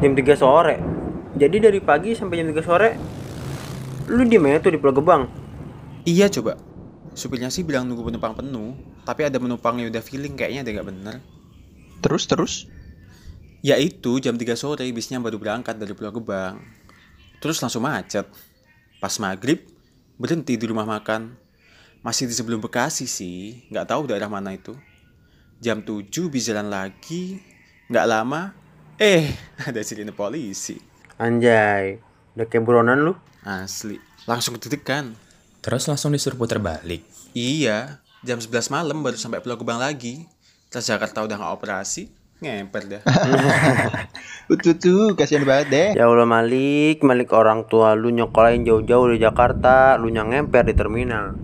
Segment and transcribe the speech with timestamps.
[0.00, 0.80] Jam 3 sore.
[1.36, 2.88] Jadi dari pagi sampai jam 3 sore
[4.08, 5.28] lu di mana tuh di Pulau Gebang?
[6.08, 6.56] Iya coba.
[7.12, 8.72] Supirnya sih bilang nunggu penumpang penuh,
[9.04, 11.14] tapi ada penumpang yang udah feeling kayaknya ada nggak bener.
[12.00, 12.52] Terus terus?
[13.60, 16.64] Ya itu jam 3 sore bisnya baru berangkat dari Pulau Gebang.
[17.44, 18.24] Terus langsung macet.
[19.04, 19.60] Pas maghrib
[20.16, 21.36] berhenti di rumah makan.
[22.00, 24.72] Masih di sebelum Bekasi sih, nggak tahu daerah mana itu.
[25.60, 27.36] Jam 7 bisa jalan lagi,
[27.92, 28.56] nggak lama,
[29.00, 29.32] eh
[29.68, 30.76] ada sirine polisi.
[31.16, 31.96] Anjay,
[32.36, 33.16] udah kayak buronan lu.
[33.40, 33.96] Asli,
[34.28, 35.16] langsung deg-degan.
[35.64, 37.00] Terus langsung disuruh putar balik.
[37.32, 40.28] Iya, jam 11 malam baru sampai Pulau Gebang lagi.
[40.68, 42.12] Terus Jakarta udah nggak operasi,
[42.44, 43.02] ngemper dah.
[44.50, 45.88] Tuh tuh, kasihan banget deh.
[45.96, 50.74] Ya Allah Malik, Malik orang tua lu nyokolain jauh-jauh dari Jakarta, lu yang ngemper di
[50.74, 51.38] terminal.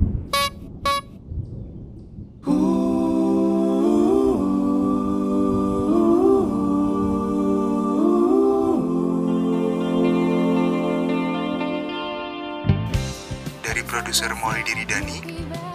[13.97, 15.25] Produser Molly Diridani,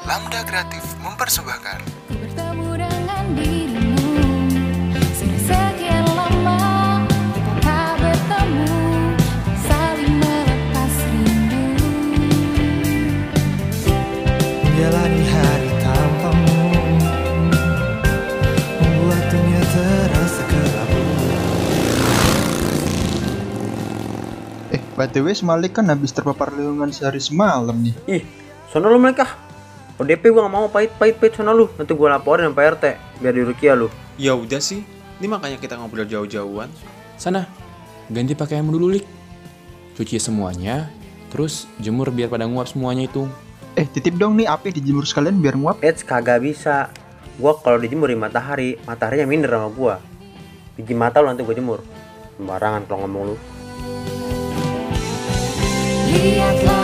[0.05, 1.81] Lambda Kreatif mempersembahkan.
[2.13, 3.97] Bertemu dengan dirimu.
[5.17, 7.01] Sudah sekian lama
[7.33, 8.77] kita tak bertemu
[9.65, 11.65] Saling melepas rindu.
[14.69, 15.50] Menjalani hari
[25.01, 27.97] By the way, Malik kan habis terpapar lingkungan sehari semalam nih.
[28.05, 28.23] Ih,
[28.69, 29.33] sono lu Malik ah.
[29.97, 31.65] ODP gua gak mau pahit-pahit-pahit sono lu.
[31.73, 32.85] Nanti gua laporin sama Pak RT
[33.17, 33.89] biar dirukia lu.
[34.21, 34.85] ya udah sih,
[35.17, 36.69] ini makanya kita ngobrol jauh-jauhan.
[37.17, 37.49] Sana,
[38.13, 39.09] ganti pakaianmu dulu, Lik.
[39.97, 40.93] Cuci semuanya,
[41.33, 43.25] terus jemur biar pada nguap semuanya itu.
[43.73, 45.81] Eh, titip dong nih api dijemur sekalian biar nguap.
[45.81, 46.93] Eits, kagak bisa.
[47.41, 49.97] Gua kalau dijemur di matahari, mataharinya minder sama gua.
[50.77, 51.81] Biji mata lu nanti gua jemur.
[52.37, 53.37] Sembarangan kalau ngomong lu.
[56.21, 56.80] Maria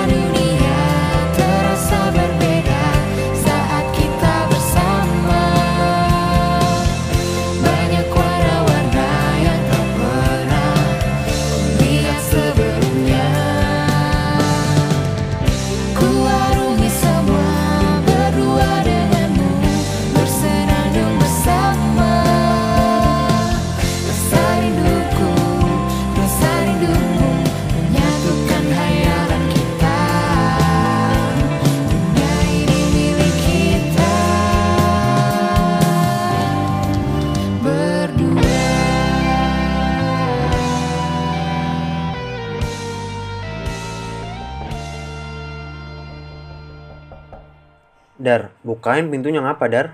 [48.17, 49.87] Dar, bukain pintunya ngapa, Dar?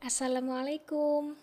[0.00, 1.36] Assalamualaikum.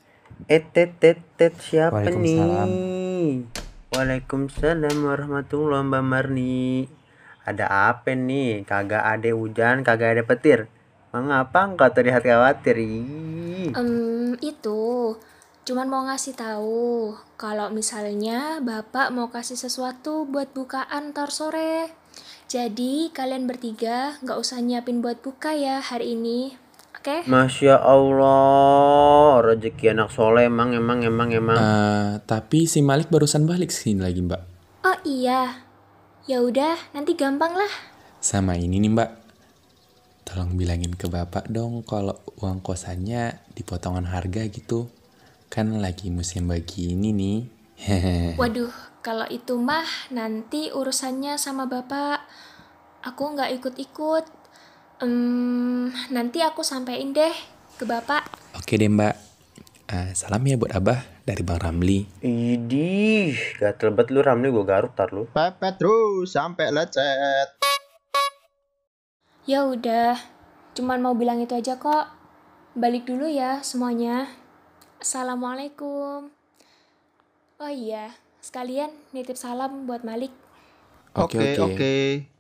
[0.49, 2.65] Eh, tet, tet, tet, siapa Waalaikumsalam.
[2.65, 3.45] nih?
[3.93, 6.89] Waalaikumsalam warahmatullahi Mbak Marni.
[7.45, 8.65] Ada apa nih?
[8.65, 10.73] Kagak ada hujan, kagak ada petir.
[11.13, 12.81] Mengapa engkau terlihat khawatir?
[12.81, 15.13] Em, itu
[15.69, 21.98] cuman mau ngasih tahu kalau misalnya Bapak mau kasih sesuatu buat bukaan ntar sore.
[22.49, 26.57] Jadi kalian bertiga nggak usah nyiapin buat buka ya hari ini.
[26.97, 27.21] Oke?
[27.29, 31.61] Masya Allah, rezeki anak soleh emang emang emang emang.
[31.61, 34.41] Eh, tapi si Malik barusan balik sini lagi, Mbak.
[34.81, 35.61] Oh iya.
[36.25, 37.69] Ya udah, nanti gampang lah.
[38.17, 39.09] Sama ini nih, Mbak.
[40.25, 44.89] Tolong bilangin ke Bapak dong kalau uang kosannya dipotongan harga gitu.
[45.53, 47.39] Kan lagi musim begini nih.
[47.77, 48.33] Hehehe.
[48.41, 52.19] Waduh, kalau itu mah nanti urusannya sama Bapak.
[53.07, 54.25] Aku nggak ikut-ikut.
[54.99, 57.31] Em, nanti aku sampein deh
[57.79, 58.27] ke Bapak.
[58.59, 59.15] Oke deh, Mbak.
[59.89, 62.05] Eh, salam ya buat Abah dari Bang Ramli.
[62.21, 65.25] Idih, gatel banget lu Ramli gua garuk tar lu.
[65.31, 67.49] Pepet terus sampai lecet.
[69.49, 70.13] Ya udah,
[70.77, 72.05] cuman mau bilang itu aja kok.
[72.77, 74.29] Balik dulu ya semuanya.
[75.01, 76.29] Assalamualaikum.
[77.57, 80.31] Oh iya, sekalian nitip salam buat Malik.
[81.15, 81.95] Oke, oke.
[82.23, 82.38] Ed,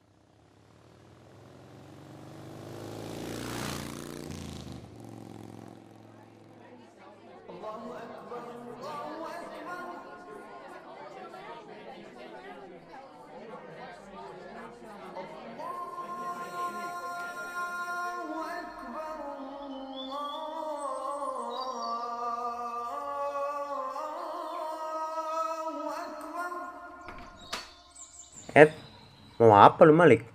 [29.39, 30.27] mau apa lu Malik?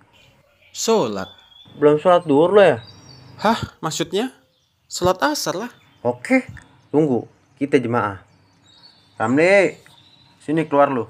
[0.73, 1.29] Sholat.
[1.77, 2.81] Belum sholat duhur lo ya?
[3.37, 4.33] Hah, maksudnya?
[4.89, 5.71] Sholat asar lah.
[6.01, 6.49] Oke,
[6.89, 7.29] tunggu.
[7.55, 8.25] Kita jemaah.
[9.15, 9.77] Ramli,
[10.41, 11.05] sini keluar lu.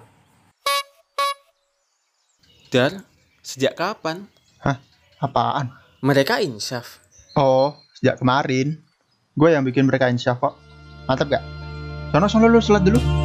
[2.70, 3.08] Dar,
[3.40, 4.28] sejak kapan?
[4.60, 4.78] Hah?
[5.24, 5.72] Apaan?
[6.04, 7.00] Mereka insyaf.
[7.40, 8.84] Oh, sejak kemarin.
[9.34, 10.60] Gue yang bikin mereka insyaf kok.
[11.08, 11.44] Mantap gak?
[12.12, 13.25] Sono sono lu sholat dulu.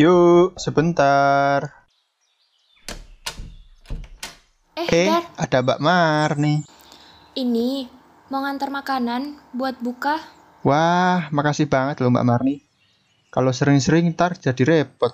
[0.00, 1.60] Yuk, sebentar.
[4.72, 6.64] Eh, Eh, Dar, ada Mbak Mar nih.
[7.36, 7.84] ini
[8.32, 10.16] mau ngantar makanan buat buka.
[10.64, 12.64] Wah, makasih banget loh Mbak Marni.
[13.28, 15.12] Kalau sering-sering ntar jadi repot.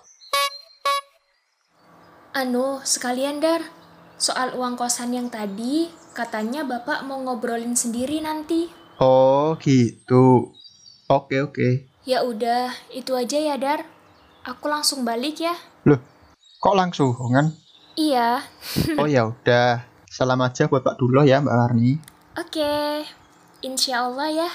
[2.31, 3.67] Anu, sekalian Dar.
[4.23, 8.71] Soal uang kosan yang tadi, katanya Bapak mau ngobrolin sendiri nanti.
[9.03, 10.55] Oh, gitu.
[11.11, 11.91] Oke, oke.
[12.07, 13.96] Ya udah, itu aja ya Dar.
[14.47, 15.59] Aku langsung balik ya.
[15.91, 15.99] Loh,
[16.63, 17.51] kok langsung kan?
[17.99, 18.47] Iya.
[19.03, 19.83] Oh ya udah.
[20.07, 21.99] Salam aja buat Pak Duloh ya Mbak Marni.
[22.39, 23.03] Oke.
[23.67, 24.51] Insya Allah ya.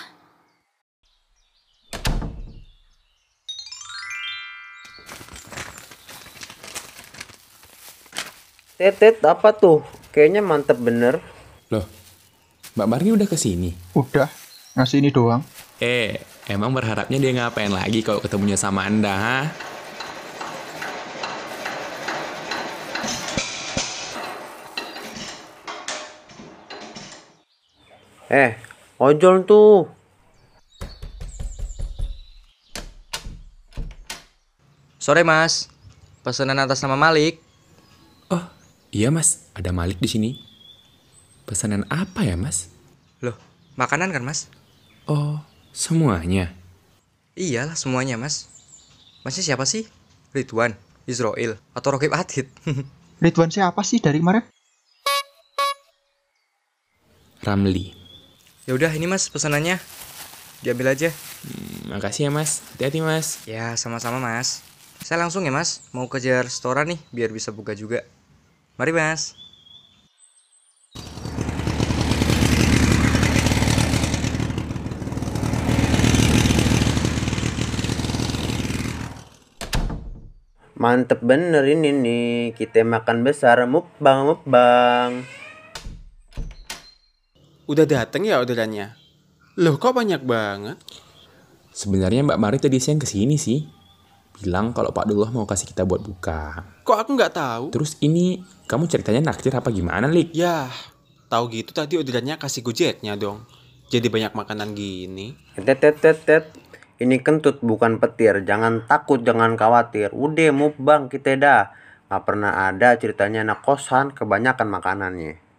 [8.79, 9.83] Tetet apa tuh?
[10.15, 11.19] Kayaknya mantep bener.
[11.67, 11.83] Loh,
[12.79, 13.75] Mbak Marni udah ke sini?
[13.91, 14.31] Udah,
[14.79, 15.43] ngasih ini doang.
[15.83, 19.39] Eh, emang berharapnya dia ngapain lagi kalau ketemunya sama Anda, ha?
[28.31, 28.55] Eh,
[28.95, 29.91] ojol tuh.
[34.95, 35.67] Sore mas,
[36.23, 37.43] pesanan atas nama Malik.
[38.31, 38.39] Oh,
[38.95, 40.31] iya mas, ada Malik di sini.
[41.43, 42.71] Pesanan apa ya mas?
[43.19, 43.35] Loh,
[43.75, 44.47] makanan kan mas?
[45.11, 45.43] Oh,
[45.75, 46.55] semuanya.
[47.35, 48.47] Iyalah semuanya mas.
[49.27, 49.91] Masnya siapa sih?
[50.31, 52.47] Ridwan, Israel, atau Rokib Atid?
[53.27, 54.47] Ridwan siapa sih dari kemarin?
[57.43, 58.00] Ramli.
[58.69, 59.81] Ya udah ini mas pesanannya.
[60.61, 61.09] Diambil aja.
[61.09, 63.41] Hmm, makasih ya mas, hati-hati mas.
[63.49, 64.61] Ya sama-sama mas.
[65.01, 68.05] Saya langsung ya mas, mau kejar restoran nih biar bisa buka juga.
[68.77, 69.33] Mari mas.
[80.81, 82.57] Mantep bener ini nih.
[82.57, 85.40] Kita makan besar mukbang mukbang.
[87.69, 88.97] Udah dateng ya orderannya?
[89.61, 90.77] Loh kok banyak banget?
[91.71, 93.63] Sebenarnya Mbak Mari tadi siang ke sini sih.
[94.41, 96.65] Bilang kalau Pak Dullah mau kasih kita buat buka.
[96.81, 97.65] Kok aku nggak tahu?
[97.69, 100.33] Terus ini, kamu ceritanya naktir apa gimana, Lik?
[100.33, 100.71] Yah,
[101.29, 103.45] tahu gitu tadi orderannya kasih gojeknya dong.
[103.91, 105.35] Jadi banyak makanan gini.
[105.59, 106.49] Tetet tetet.
[107.01, 108.41] Ini kentut bukan petir.
[108.47, 110.15] Jangan takut, jangan khawatir.
[110.15, 111.73] Udah mukbang kita dah.
[112.07, 115.50] Gak pernah ada ceritanya anak kosan kebanyakan makanannya.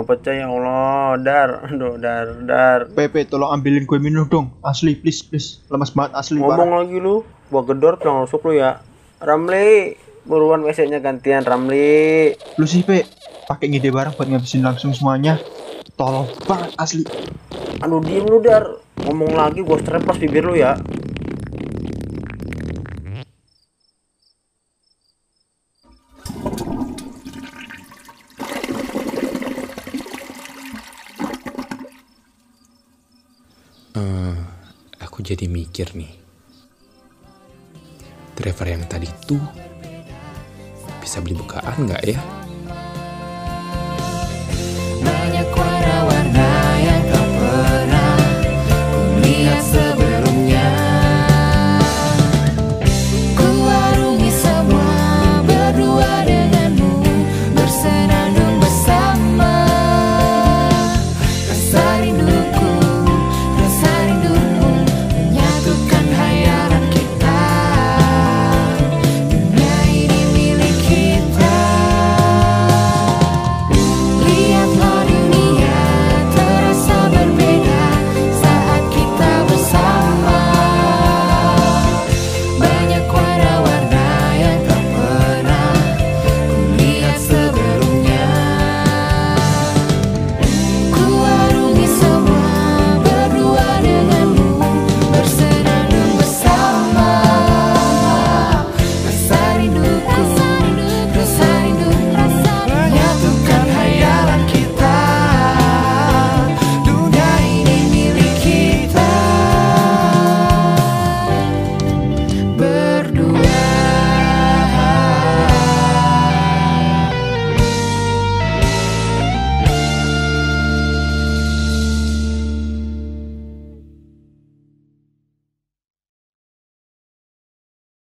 [0.00, 2.88] Mau pecah ya Allah, dar, aduh dar, dar.
[2.88, 4.48] Pepe, tolong ambilin gue minum dong.
[4.64, 5.60] Asli, please, please.
[5.68, 6.40] Lemas banget asli.
[6.40, 6.88] Ngomong parah.
[6.88, 7.20] lagi lu,
[7.52, 8.80] gua gedor tuh masuk lu ya.
[9.20, 12.32] Ramli, buruan WC-nya gantian Ramli.
[12.56, 13.04] Lu sih, Pe.
[13.44, 15.36] Pakai ngide bareng buat ngabisin langsung semuanya.
[16.00, 17.04] Tolong banget asli.
[17.84, 20.80] Aduh diem lu dar, ngomong lagi gua streplos bibir lu ya.
[35.30, 36.10] Jadi mikir nih.
[38.34, 39.38] Driver yang tadi tuh
[40.98, 42.18] bisa beli bukaan nggak ya?